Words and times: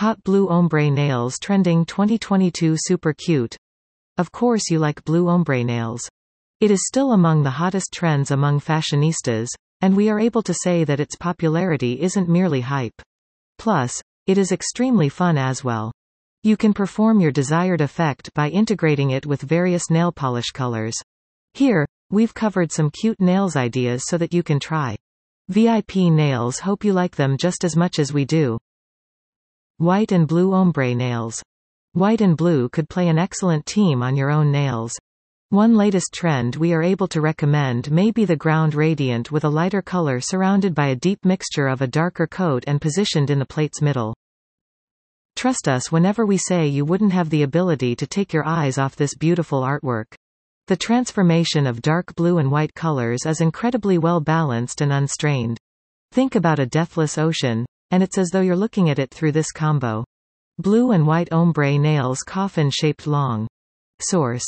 Hot 0.00 0.24
blue 0.24 0.48
ombre 0.48 0.90
nails 0.90 1.38
trending 1.38 1.84
2022 1.84 2.74
super 2.78 3.12
cute. 3.12 3.54
Of 4.16 4.32
course 4.32 4.70
you 4.70 4.78
like 4.78 5.04
blue 5.04 5.28
ombre 5.28 5.62
nails. 5.62 6.08
It 6.58 6.70
is 6.70 6.86
still 6.86 7.12
among 7.12 7.42
the 7.42 7.50
hottest 7.50 7.92
trends 7.92 8.30
among 8.30 8.60
fashionistas, 8.60 9.48
and 9.82 9.94
we 9.94 10.08
are 10.08 10.18
able 10.18 10.40
to 10.44 10.54
say 10.54 10.84
that 10.84 11.00
its 11.00 11.16
popularity 11.16 12.00
isn't 12.00 12.30
merely 12.30 12.62
hype. 12.62 13.02
Plus, 13.58 14.00
it 14.26 14.38
is 14.38 14.52
extremely 14.52 15.10
fun 15.10 15.36
as 15.36 15.62
well. 15.62 15.92
You 16.42 16.56
can 16.56 16.72
perform 16.72 17.20
your 17.20 17.30
desired 17.30 17.82
effect 17.82 18.32
by 18.32 18.48
integrating 18.48 19.10
it 19.10 19.26
with 19.26 19.42
various 19.42 19.90
nail 19.90 20.12
polish 20.12 20.50
colors. 20.52 20.96
Here, 21.52 21.86
we've 22.08 22.32
covered 22.32 22.72
some 22.72 22.88
cute 22.88 23.20
nails 23.20 23.54
ideas 23.54 24.04
so 24.06 24.16
that 24.16 24.32
you 24.32 24.42
can 24.42 24.60
try. 24.60 24.96
VIP 25.50 25.96
nails 25.96 26.60
hope 26.60 26.84
you 26.84 26.94
like 26.94 27.16
them 27.16 27.36
just 27.36 27.64
as 27.64 27.76
much 27.76 27.98
as 27.98 28.14
we 28.14 28.24
do. 28.24 28.58
White 29.80 30.12
and 30.12 30.28
blue 30.28 30.52
ombre 30.52 30.94
nails. 30.94 31.42
White 31.94 32.20
and 32.20 32.36
blue 32.36 32.68
could 32.68 32.90
play 32.90 33.08
an 33.08 33.18
excellent 33.18 33.64
team 33.64 34.02
on 34.02 34.14
your 34.14 34.30
own 34.30 34.52
nails. 34.52 34.92
One 35.48 35.74
latest 35.74 36.12
trend 36.12 36.56
we 36.56 36.74
are 36.74 36.82
able 36.82 37.08
to 37.08 37.22
recommend 37.22 37.90
may 37.90 38.10
be 38.10 38.26
the 38.26 38.36
gradient 38.36 39.32
with 39.32 39.42
a 39.44 39.48
lighter 39.48 39.80
color 39.80 40.20
surrounded 40.20 40.74
by 40.74 40.88
a 40.88 40.96
deep 40.96 41.24
mixture 41.24 41.66
of 41.66 41.80
a 41.80 41.86
darker 41.86 42.26
coat 42.26 42.62
and 42.66 42.78
positioned 42.78 43.30
in 43.30 43.38
the 43.38 43.46
plate's 43.46 43.80
middle. 43.80 44.14
Trust 45.34 45.66
us 45.66 45.90
whenever 45.90 46.26
we 46.26 46.36
say 46.36 46.66
you 46.66 46.84
wouldn't 46.84 47.14
have 47.14 47.30
the 47.30 47.44
ability 47.44 47.96
to 47.96 48.06
take 48.06 48.34
your 48.34 48.46
eyes 48.46 48.76
off 48.76 48.96
this 48.96 49.14
beautiful 49.14 49.62
artwork. 49.62 50.14
The 50.66 50.76
transformation 50.76 51.66
of 51.66 51.80
dark 51.80 52.14
blue 52.16 52.36
and 52.36 52.50
white 52.50 52.74
colors 52.74 53.24
is 53.24 53.40
incredibly 53.40 53.96
well 53.96 54.20
balanced 54.20 54.82
and 54.82 54.92
unstrained. 54.92 55.56
Think 56.12 56.34
about 56.34 56.58
a 56.58 56.66
deathless 56.66 57.16
ocean, 57.16 57.64
and 57.90 58.02
it's 58.02 58.18
as 58.18 58.30
though 58.30 58.40
you're 58.40 58.56
looking 58.56 58.90
at 58.90 58.98
it 58.98 59.10
through 59.12 59.32
this 59.32 59.52
combo. 59.52 60.04
Blue 60.58 60.92
and 60.92 61.06
white 61.06 61.32
ombre 61.32 61.78
nails 61.78 62.18
coffin 62.20 62.70
shaped 62.70 63.06
long. 63.06 63.48
Source. 64.00 64.44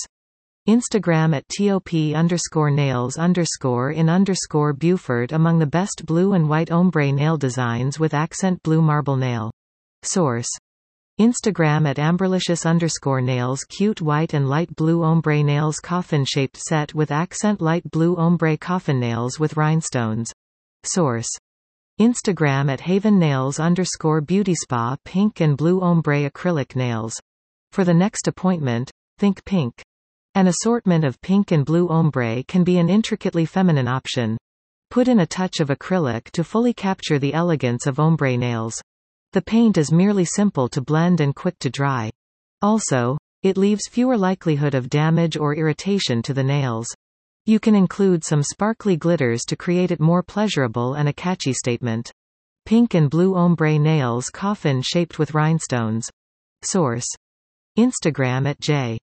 Instagram 0.68 1.34
at 1.34 1.48
top 1.48 1.92
underscore 2.16 2.70
nails 2.70 3.16
underscore 3.16 3.90
in 3.90 4.08
underscore 4.08 4.72
Buford 4.72 5.32
among 5.32 5.58
the 5.58 5.66
best 5.66 6.06
blue 6.06 6.34
and 6.34 6.48
white 6.48 6.70
ombre 6.70 7.10
nail 7.10 7.36
designs 7.36 7.98
with 7.98 8.14
accent 8.14 8.62
blue 8.62 8.80
marble 8.80 9.16
nail. 9.16 9.50
Source. 10.02 10.48
Instagram 11.20 11.88
at 11.88 11.96
amberlicious 11.96 12.64
underscore 12.64 13.20
nails 13.20 13.64
cute 13.64 14.00
white 14.00 14.34
and 14.34 14.48
light 14.48 14.74
blue 14.76 15.02
ombre 15.02 15.42
nails 15.42 15.80
coffin 15.80 16.24
shaped 16.24 16.56
set 16.56 16.94
with 16.94 17.10
accent 17.10 17.60
light 17.60 17.82
blue 17.90 18.16
ombre 18.16 18.56
coffin 18.56 19.00
nails 19.00 19.40
with 19.40 19.56
rhinestones. 19.56 20.32
Source. 20.84 21.28
Instagram 22.02 22.68
at 22.68 22.80
haven 22.80 23.16
nails 23.16 23.60
underscore 23.60 24.20
beauty 24.20 24.56
spa 24.56 24.96
pink 25.04 25.40
and 25.40 25.56
blue 25.56 25.80
ombre 25.80 26.28
acrylic 26.28 26.74
nails. 26.74 27.14
For 27.70 27.84
the 27.84 27.94
next 27.94 28.26
appointment, 28.26 28.90
think 29.18 29.44
pink. 29.44 29.80
An 30.34 30.48
assortment 30.48 31.04
of 31.04 31.20
pink 31.20 31.52
and 31.52 31.64
blue 31.64 31.88
ombre 31.88 32.42
can 32.42 32.64
be 32.64 32.78
an 32.78 32.88
intricately 32.88 33.46
feminine 33.46 33.86
option. 33.86 34.36
Put 34.90 35.06
in 35.06 35.20
a 35.20 35.26
touch 35.26 35.60
of 35.60 35.68
acrylic 35.68 36.30
to 36.32 36.42
fully 36.42 36.74
capture 36.74 37.20
the 37.20 37.34
elegance 37.34 37.86
of 37.86 38.00
ombre 38.00 38.36
nails. 38.36 38.82
The 39.32 39.42
paint 39.42 39.78
is 39.78 39.92
merely 39.92 40.24
simple 40.24 40.68
to 40.70 40.80
blend 40.80 41.20
and 41.20 41.36
quick 41.36 41.56
to 41.60 41.70
dry. 41.70 42.10
Also, 42.62 43.16
it 43.44 43.56
leaves 43.56 43.88
fewer 43.88 44.18
likelihood 44.18 44.74
of 44.74 44.90
damage 44.90 45.36
or 45.36 45.54
irritation 45.54 46.20
to 46.22 46.34
the 46.34 46.42
nails. 46.42 46.88
You 47.44 47.58
can 47.58 47.74
include 47.74 48.22
some 48.22 48.44
sparkly 48.44 48.96
glitters 48.96 49.42
to 49.48 49.56
create 49.56 49.90
it 49.90 49.98
more 49.98 50.22
pleasurable 50.22 50.94
and 50.94 51.08
a 51.08 51.12
catchy 51.12 51.52
statement. 51.52 52.12
Pink 52.64 52.94
and 52.94 53.10
blue 53.10 53.34
ombre 53.34 53.80
nails 53.80 54.30
coffin 54.30 54.80
shaped 54.80 55.18
with 55.18 55.34
rhinestones. 55.34 56.08
Source. 56.62 57.08
Instagram 57.76 58.48
at 58.48 58.60
J. 58.60 58.96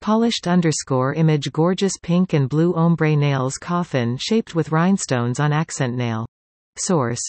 Polished 0.00 0.48
underscore 0.48 1.12
image 1.12 1.52
gorgeous 1.52 1.92
pink 2.02 2.32
and 2.32 2.48
blue 2.48 2.72
ombre 2.74 3.14
nails 3.14 3.58
coffin 3.58 4.16
shaped 4.16 4.54
with 4.54 4.72
rhinestones 4.72 5.38
on 5.38 5.52
accent 5.52 5.94
nail. 5.94 6.24
Source. 6.78 7.20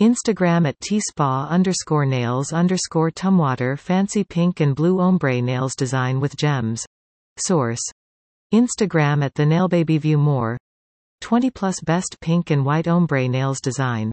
Instagram 0.00 0.66
at 0.66 0.80
tspa 0.80 1.46
underscore 1.50 2.06
nails 2.06 2.54
underscore 2.54 3.10
tumwater 3.10 3.78
fancy 3.78 4.24
pink 4.24 4.60
and 4.60 4.74
blue 4.74 4.98
ombre 4.98 5.42
nails 5.42 5.74
design 5.76 6.20
with 6.20 6.36
gems. 6.36 6.86
Source. 7.36 7.82
Instagram 8.52 9.24
at 9.24 9.34
the 9.34 9.44
nailbaby 9.44 10.00
view 10.00 10.18
more. 10.18 10.58
20 11.20 11.50
plus 11.50 11.80
best 11.80 12.16
pink 12.20 12.50
and 12.50 12.64
white 12.64 12.88
ombre 12.88 13.28
nails 13.28 13.60
design. 13.60 14.10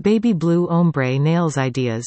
Baby 0.00 0.32
blue 0.32 0.66
ombre 0.68 1.18
nails 1.18 1.58
ideas. 1.58 2.06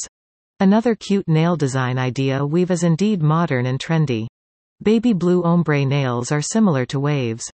Another 0.59 0.95
cute 0.95 1.27
nail 1.27 1.55
design 1.55 1.99
idea 1.99 2.43
weave 2.43 2.71
is 2.71 2.81
indeed 2.81 3.21
modern 3.21 3.67
and 3.67 3.79
trendy. 3.79 4.25
Baby 4.81 5.13
blue 5.13 5.43
ombre 5.43 5.85
nails 5.85 6.31
are 6.31 6.41
similar 6.41 6.83
to 6.87 6.99
waves. 6.99 7.47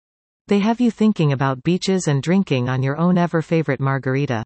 They 0.48 0.60
have 0.60 0.80
you 0.80 0.92
thinking 0.92 1.32
about 1.34 1.64
beaches 1.64 2.08
and 2.08 2.22
drinking 2.22 2.70
on 2.70 2.84
your 2.84 2.98
own 2.98 3.18
ever 3.18 3.42
favorite 3.42 3.80
margarita. 3.80 4.44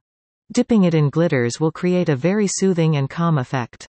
Dipping 0.53 0.85
it 0.85 0.93
in 0.93 1.09
glitters 1.09 1.59
will 1.59 1.71
create 1.71 2.07
a 2.07 2.15
very 2.15 2.47
soothing 2.47 2.95
and 2.95 3.09
calm 3.09 3.37
effect. 3.37 3.85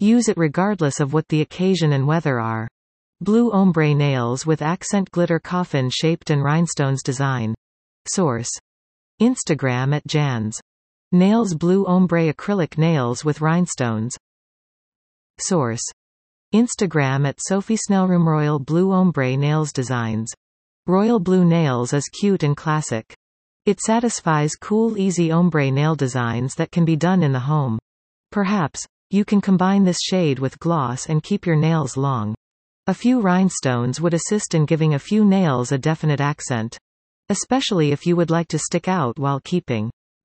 Use 0.00 0.28
it 0.28 0.38
regardless 0.38 0.98
of 0.98 1.12
what 1.12 1.28
the 1.28 1.42
occasion 1.42 1.92
and 1.92 2.06
weather 2.06 2.40
are. 2.40 2.68
Blue 3.22 3.50
ombre 3.50 3.94
nails 3.94 4.44
with 4.44 4.60
accent 4.60 5.10
glitter 5.10 5.38
coffin 5.38 5.88
shaped 5.88 6.28
and 6.28 6.44
rhinestones 6.44 7.02
design. 7.02 7.54
Source. 8.06 8.50
Instagram 9.22 9.96
at 9.96 10.06
Jans. 10.06 10.60
Nails 11.12 11.54
blue 11.54 11.86
ombre 11.86 12.30
acrylic 12.30 12.76
nails 12.76 13.24
with 13.24 13.40
rhinestones. 13.40 14.14
Source. 15.40 15.80
Instagram 16.54 17.26
at 17.26 17.38
Sophie 17.40 17.78
Snellroom 17.78 18.26
Royal 18.26 18.58
Blue 18.58 18.92
Ombre 18.92 19.34
Nails 19.34 19.72
Designs. 19.72 20.30
Royal 20.86 21.18
blue 21.18 21.46
nails 21.46 21.94
is 21.94 22.10
cute 22.20 22.42
and 22.42 22.54
classic. 22.54 23.16
It 23.64 23.80
satisfies 23.80 24.56
cool 24.56 24.98
easy 24.98 25.32
ombre 25.32 25.70
nail 25.70 25.94
designs 25.94 26.54
that 26.56 26.70
can 26.70 26.84
be 26.84 26.96
done 26.96 27.22
in 27.22 27.32
the 27.32 27.40
home. 27.40 27.78
Perhaps, 28.30 28.86
you 29.08 29.24
can 29.24 29.40
combine 29.40 29.84
this 29.84 30.02
shade 30.02 30.38
with 30.38 30.58
gloss 30.58 31.06
and 31.06 31.22
keep 31.22 31.46
your 31.46 31.56
nails 31.56 31.96
long. 31.96 32.34
A 32.88 32.94
few 32.94 33.20
rhinestones 33.20 34.00
would 34.00 34.14
assist 34.14 34.54
in 34.54 34.64
giving 34.64 34.94
a 34.94 35.00
few 35.00 35.24
nails 35.24 35.72
a 35.72 35.78
definite 35.78 36.20
accent. 36.20 36.78
Especially 37.28 37.90
if 37.90 38.06
you 38.06 38.14
would 38.14 38.30
like 38.30 38.46
to 38.46 38.60
stick 38.60 38.86
out 38.86 39.18
while 39.18 39.40
keeping 39.40 39.90